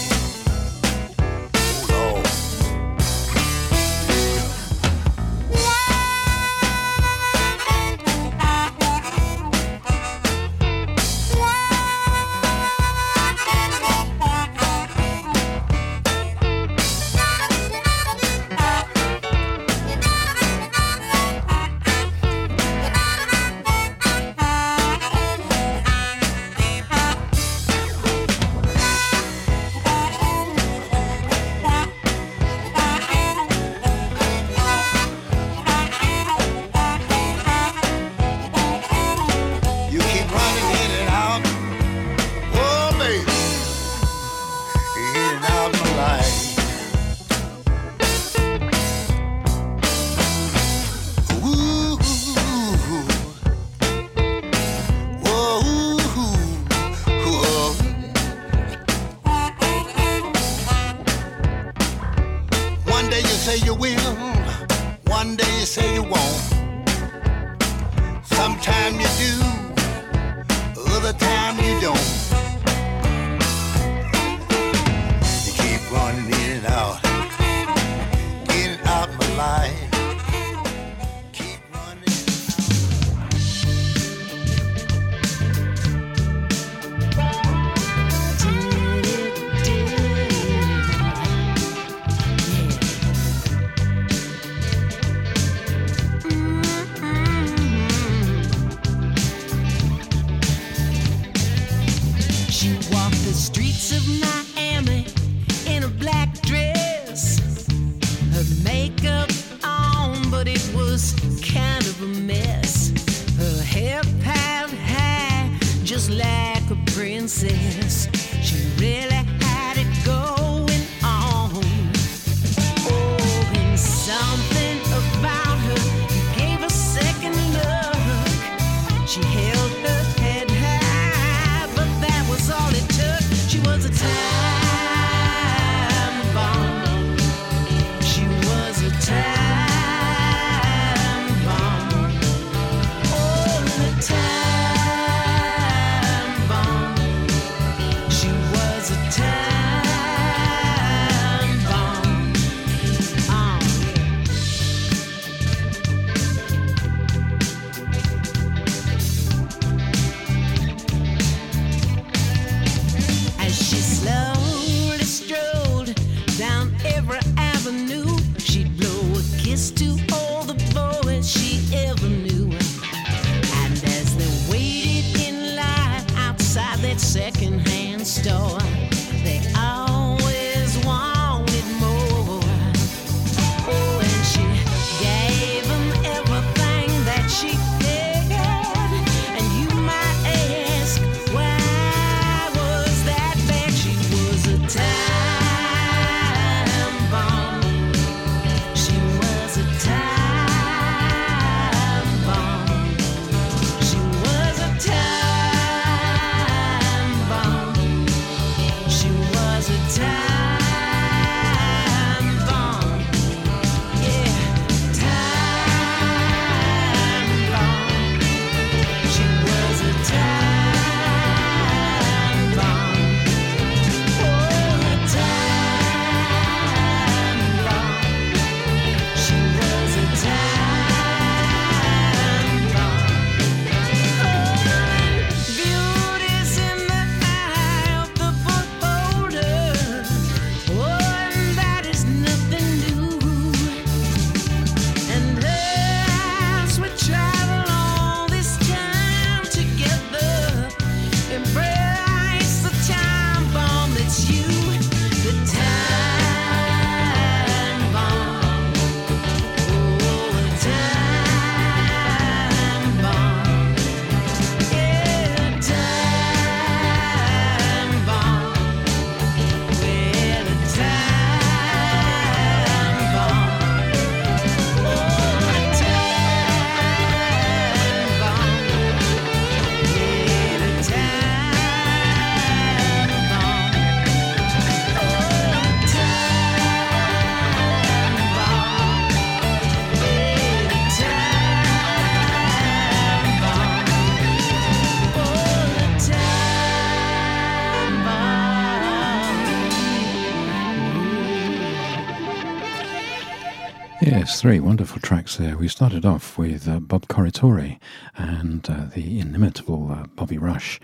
Three 304.39 304.61
wonderful 304.61 305.01
tracks 305.01 305.37
there. 305.37 305.57
We 305.57 305.67
started 305.67 306.07
off 306.07 306.39
with 306.39 306.69
uh, 306.69 306.79
Bob 306.79 307.09
Corritore 307.09 307.81
and 308.17 308.71
uh, 308.71 308.85
the 308.95 309.19
inimitable 309.19 309.91
uh, 309.91 310.07
Bobby 310.15 310.39
Rush 310.39 310.79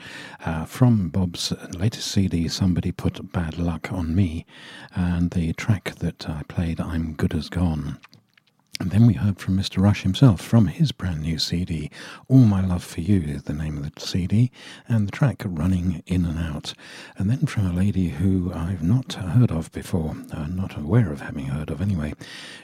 uh, 0.44 0.64
from 0.64 1.08
Bob's 1.08 1.52
latest 1.72 2.10
CD, 2.10 2.48
Somebody 2.48 2.90
Put 2.90 3.30
Bad 3.30 3.56
Luck 3.56 3.92
on 3.92 4.12
Me, 4.12 4.44
and 4.96 5.30
the 5.30 5.52
track 5.52 5.94
that 6.00 6.28
I 6.28 6.42
played, 6.48 6.80
I'm 6.80 7.12
Good 7.12 7.32
as 7.32 7.48
Gone. 7.48 8.00
And 8.80 8.90
then 8.90 9.06
we 9.06 9.14
heard 9.14 9.38
from 9.38 9.56
Mr. 9.56 9.80
Rush 9.80 10.02
himself 10.02 10.40
from 10.40 10.66
his 10.66 10.90
brand 10.90 11.22
new 11.22 11.38
CD, 11.38 11.90
All 12.28 12.38
My 12.40 12.60
Love 12.60 12.82
for 12.82 13.00
You 13.00 13.20
is 13.22 13.44
the 13.44 13.52
name 13.52 13.78
of 13.78 13.94
the 13.94 14.00
CD, 14.00 14.50
and 14.88 15.06
the 15.06 15.12
track 15.12 15.42
Running 15.44 16.02
In 16.06 16.24
and 16.24 16.38
Out. 16.40 16.74
And 17.16 17.30
then 17.30 17.46
from 17.46 17.66
a 17.66 17.72
lady 17.72 18.08
who 18.08 18.52
I've 18.52 18.82
not 18.82 19.12
heard 19.12 19.52
of 19.52 19.70
before, 19.70 20.16
uh, 20.32 20.46
not 20.48 20.76
aware 20.76 21.12
of 21.12 21.20
having 21.20 21.46
heard 21.46 21.70
of 21.70 21.80
anyway. 21.80 22.14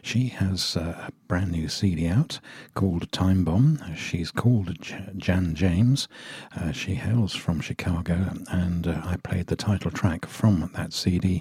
She 0.02 0.26
has 0.28 0.76
uh, 0.76 1.06
a 1.08 1.12
brand 1.28 1.52
new 1.52 1.68
CD 1.68 2.08
out 2.08 2.40
called 2.74 3.10
Time 3.12 3.44
Bomb. 3.44 3.80
She's 3.96 4.32
called 4.32 4.80
J- 4.80 5.10
Jan 5.16 5.54
James. 5.54 6.08
Uh, 6.56 6.72
she 6.72 6.96
hails 6.96 7.36
from 7.36 7.60
Chicago, 7.60 8.32
and 8.50 8.88
uh, 8.88 9.00
I 9.04 9.16
played 9.16 9.46
the 9.46 9.56
title 9.56 9.92
track 9.92 10.26
from 10.26 10.70
that 10.74 10.92
CD. 10.92 11.40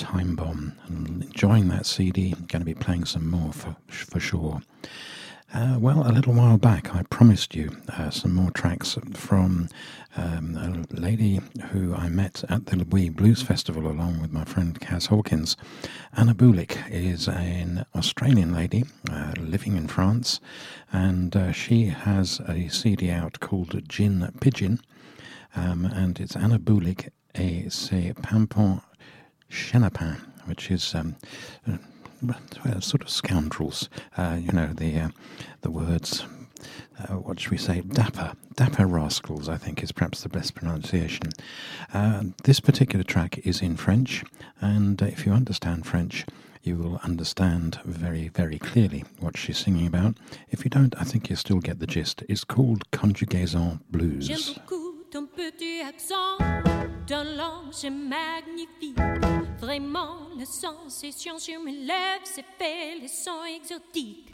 Time 0.00 0.34
Bomb 0.34 0.72
and 0.86 1.22
enjoying 1.24 1.68
that 1.68 1.84
CD. 1.84 2.30
Going 2.48 2.62
to 2.62 2.64
be 2.64 2.72
playing 2.74 3.04
some 3.04 3.28
more 3.28 3.52
for, 3.52 3.76
for 3.86 4.18
sure. 4.18 4.62
Uh, 5.52 5.76
well, 5.78 6.08
a 6.08 6.12
little 6.12 6.32
while 6.32 6.56
back, 6.56 6.94
I 6.94 7.02
promised 7.02 7.54
you 7.54 7.76
uh, 7.90 8.08
some 8.08 8.32
more 8.32 8.50
tracks 8.50 8.96
from 9.12 9.68
um, 10.16 10.56
a 10.56 10.94
lady 10.98 11.40
who 11.70 11.94
I 11.94 12.08
met 12.08 12.44
at 12.48 12.66
the 12.66 12.82
Wee 12.84 13.10
Blues 13.10 13.42
Festival 13.42 13.86
along 13.86 14.22
with 14.22 14.32
my 14.32 14.44
friend 14.44 14.80
Kaz 14.80 15.08
Hawkins. 15.08 15.56
Anna 16.16 16.34
Boulic 16.34 16.78
is 16.90 17.28
an 17.28 17.84
Australian 17.94 18.54
lady 18.54 18.84
uh, 19.10 19.34
living 19.38 19.76
in 19.76 19.86
France, 19.86 20.40
and 20.92 21.36
uh, 21.36 21.52
she 21.52 21.86
has 21.86 22.40
a 22.48 22.68
CD 22.68 23.10
out 23.10 23.38
called 23.40 23.86
Gin 23.86 24.32
Pidgin, 24.40 24.80
um, 25.54 25.84
and 25.84 26.18
it's 26.20 26.36
Anna 26.36 26.58
Boulic 26.58 27.10
et 27.34 27.70
ses 27.70 28.14
Pimpants 28.22 28.80
Chenapans, 29.50 30.20
which 30.46 30.70
is 30.70 30.94
um, 30.94 31.16
uh, 31.66 32.80
sort 32.80 33.02
of 33.02 33.10
scoundrels. 33.10 33.88
Uh, 34.16 34.38
you 34.40 34.52
know 34.52 34.68
the 34.72 34.98
uh, 34.98 35.08
the 35.62 35.70
words. 35.70 36.24
Uh, 36.98 37.14
what 37.14 37.40
should 37.40 37.50
we 37.50 37.56
say? 37.56 37.80
Dapper, 37.80 38.34
dapper 38.54 38.86
rascals. 38.86 39.48
I 39.48 39.56
think 39.56 39.82
is 39.82 39.92
perhaps 39.92 40.22
the 40.22 40.28
best 40.28 40.54
pronunciation. 40.54 41.30
Uh, 41.94 42.24
this 42.44 42.60
particular 42.60 43.02
track 43.02 43.38
is 43.46 43.62
in 43.62 43.76
French, 43.76 44.22
and 44.60 45.00
if 45.00 45.24
you 45.24 45.32
understand 45.32 45.86
French, 45.86 46.26
you 46.62 46.76
will 46.76 47.00
understand 47.02 47.80
very, 47.86 48.28
very 48.28 48.58
clearly 48.58 49.04
what 49.18 49.36
she's 49.36 49.56
singing 49.56 49.86
about. 49.86 50.18
If 50.50 50.64
you 50.64 50.70
don't, 50.70 50.94
I 51.00 51.04
think 51.04 51.30
you 51.30 51.36
still 51.36 51.60
get 51.60 51.78
the 51.78 51.86
gist. 51.86 52.22
It's 52.28 52.44
called 52.44 52.90
Conjugaison 52.90 53.80
Blues. 53.90 54.28
Ton 55.10 55.26
petit 55.26 55.80
accent, 55.80 56.38
langue 57.08 57.72
c'est 57.72 57.90
magnifique. 57.90 58.96
Vraiment, 59.58 60.28
la 60.38 60.44
sensation 60.44 61.36
sur 61.38 61.60
mes 61.60 61.72
lèvres, 61.72 62.22
c'est 62.24 62.44
fait 62.56 62.96
les 63.00 63.08
sons 63.08 63.44
exotiques. 63.44 64.32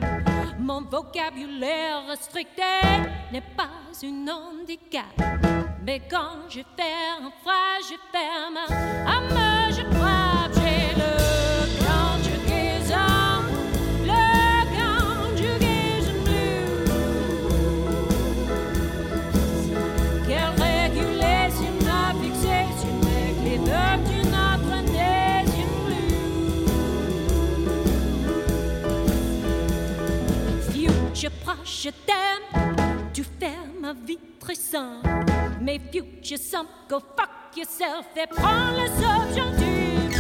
Mon 0.59 0.83
vocabulaire 0.83 2.07
restricté 2.07 2.63
n'est 3.33 3.43
pas 3.57 3.71
un 4.05 4.29
handicap. 4.29 5.05
Mais 5.83 6.03
quand 6.11 6.49
je 6.51 6.61
fais 6.77 7.23
un 7.23 7.31
phrase, 7.43 7.91
je 7.91 7.97
ferme 8.13 8.59
un 9.07 9.21
mot, 9.31 9.71
je 9.71 9.97
frappe, 9.97 10.46
je 31.87 31.91
t'aime. 31.91 32.75
Tu 33.15 33.23
fermes 33.23 33.81
ma 33.81 33.93
vitre 33.93 34.53
sans 34.55 35.01
mes 35.61 35.81
future 35.93 36.39
some 36.39 36.67
go 36.89 36.99
fuck 36.99 37.57
yourself 37.57 38.07
et 38.17 38.27
prends 38.29 38.73
les 38.73 38.91
objets 38.91 39.57
du 39.57 40.17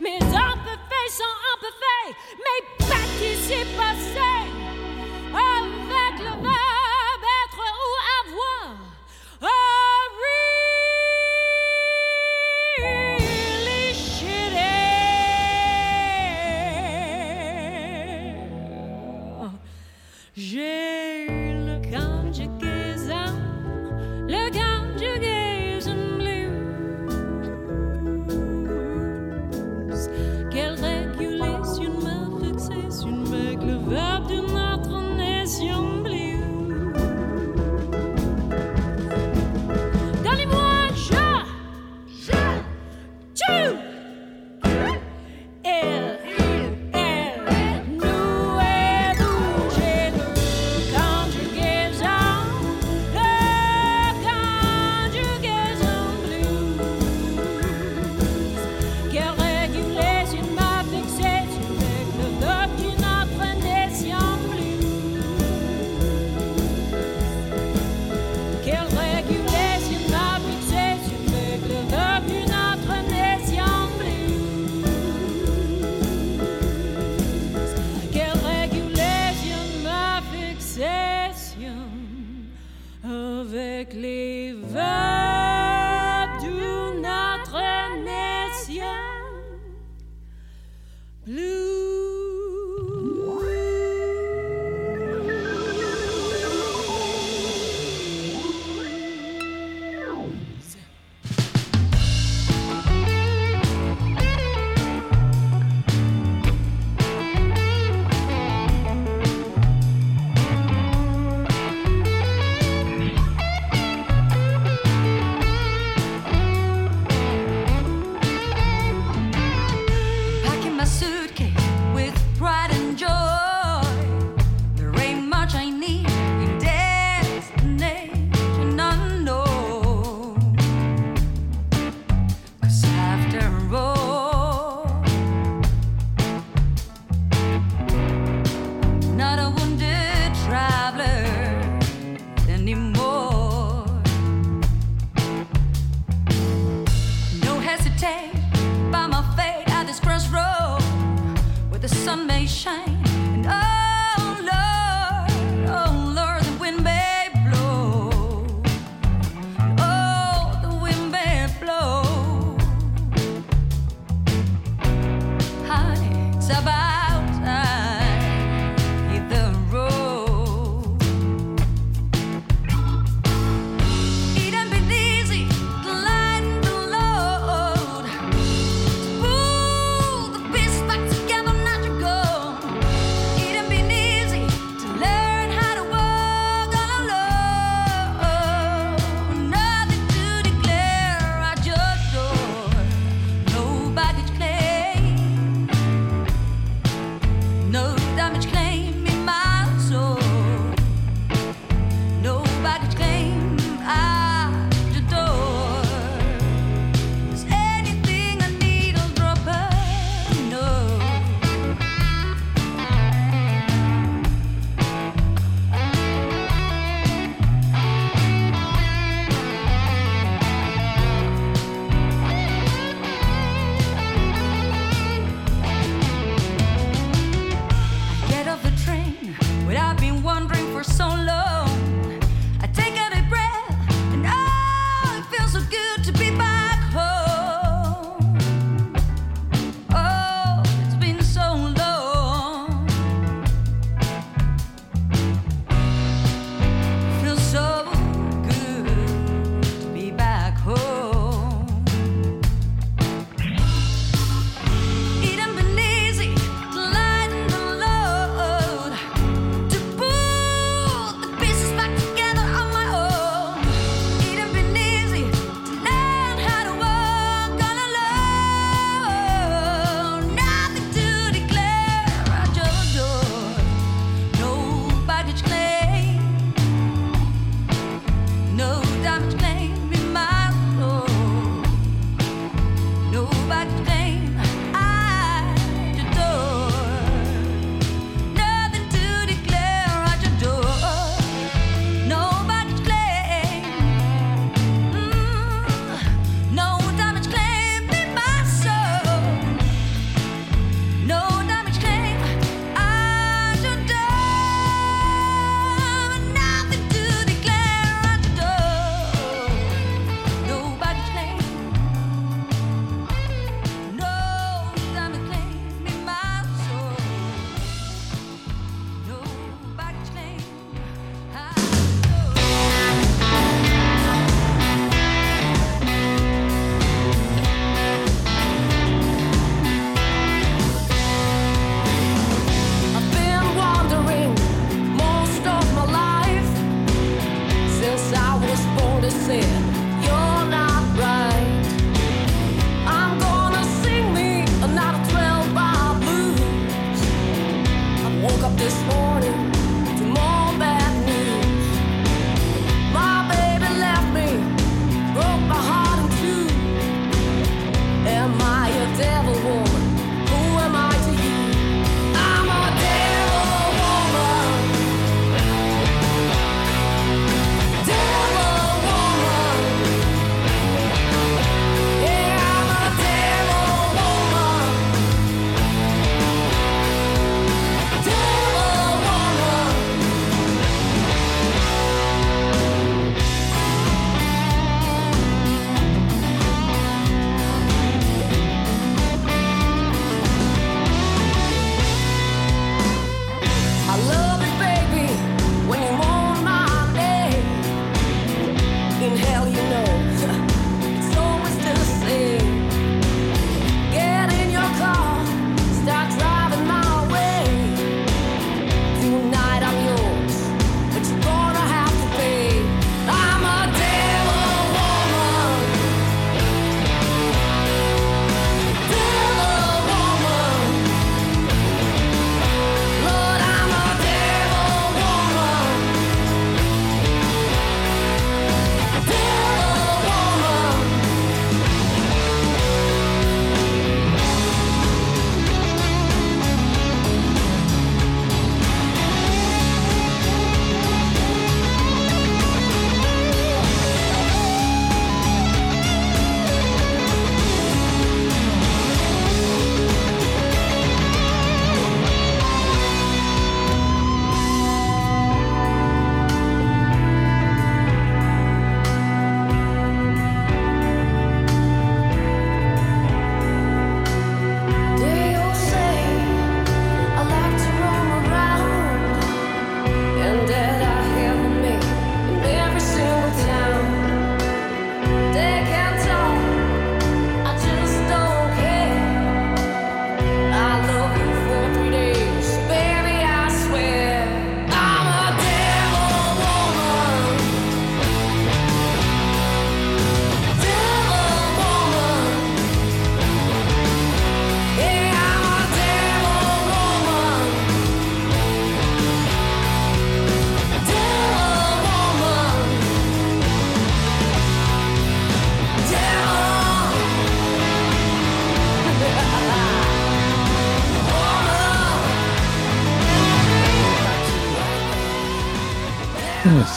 bien 0.00 0.18
quittés, 0.18 0.55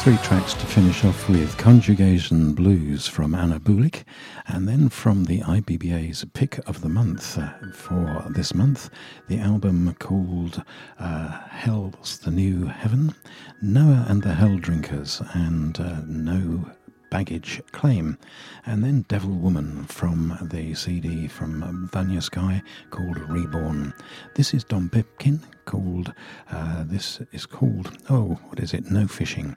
three 0.04 0.18
tracks 0.18 0.54
to 0.54 0.66
finish 0.66 1.04
off 1.04 1.28
with 1.28 1.58
Conjugation 1.58 2.54
Blues 2.54 3.06
from 3.06 3.36
Anna 3.36 3.60
Boulic, 3.60 4.06
and 4.48 4.66
then 4.66 4.88
from 4.88 5.26
the 5.26 5.42
IBBA's 5.42 6.24
Pick 6.34 6.58
of 6.70 6.80
the 6.80 6.88
Month 6.88 7.38
uh, 7.38 7.50
for 7.74 8.26
this 8.30 8.54
month, 8.54 8.90
the 9.28 9.40
album 9.40 9.94
called 10.00 10.64
uh, 11.00 11.28
Hell's 11.50 12.20
the 12.20 12.32
New 12.32 12.66
Heaven, 12.68 13.14
Noa 13.62 14.06
and 14.08 14.24
the 14.24 14.30
Helldrinkers, 14.30 15.20
and 15.36 15.78
uh, 15.82 16.00
No 16.06 16.72
Baggage 17.10 17.62
Claim, 17.72 18.18
and 18.66 18.84
then 18.84 19.06
Devil 19.08 19.32
Woman 19.32 19.86
from 19.86 20.38
the 20.42 20.74
CD 20.76 21.28
from 21.28 21.90
Vanja 21.92 22.22
Sky 22.22 22.62
called 22.92 23.18
Reborn. 23.30 23.94
This 24.36 24.54
is 24.54 24.64
Dom 24.64 24.90
Pipkin 24.90 25.42
called, 25.66 26.14
uh, 26.52 26.84
this 26.86 27.22
is 27.32 27.46
called, 27.46 27.98
oh, 28.10 28.40
what 28.48 28.60
is 28.60 28.74
it? 28.74 28.92
No 28.92 29.08
Fishing. 29.08 29.56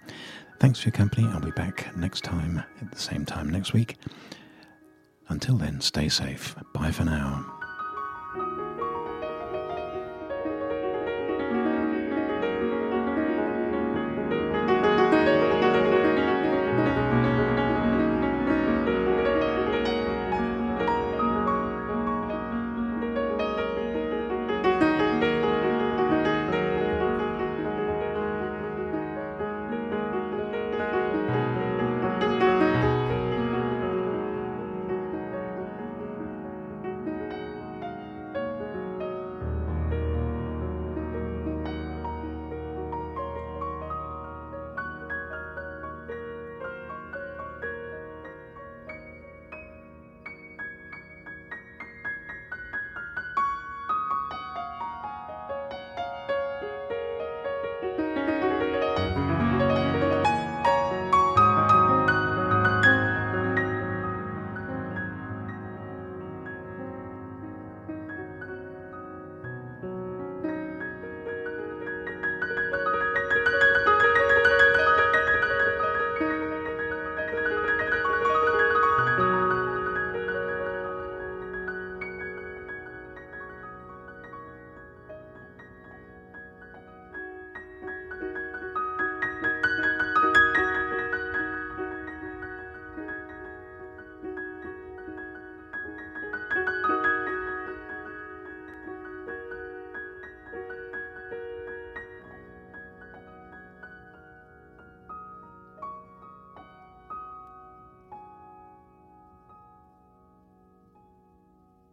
Thanks 0.61 0.81
for 0.81 0.89
your 0.89 0.93
company. 0.93 1.27
I'll 1.29 1.41
be 1.41 1.51
back 1.51 1.97
next 1.97 2.23
time 2.25 2.63
at 2.81 2.91
the 2.91 2.99
same 2.99 3.25
time 3.25 3.51
next 3.51 3.73
week. 3.73 3.97
Until 5.29 5.57
then, 5.57 5.81
stay 5.81 6.09
safe. 6.09 6.55
Bye 6.75 6.91
for 6.91 7.05
now. 7.05 7.62